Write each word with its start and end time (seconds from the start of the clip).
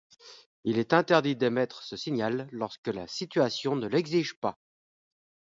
Il 0.63 0.79
est 0.79 0.93
interdit 0.93 1.35
d'émettre 1.35 1.83
ce 1.83 1.95
signal 1.95 2.49
lorsque 2.51 2.87
la 2.87 3.05
situation 3.07 3.75
ne 3.75 3.85
l'exige 3.85 4.33
pas. 4.33 4.57